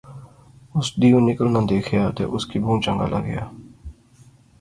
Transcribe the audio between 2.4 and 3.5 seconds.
کی بہوں چنگا لغیا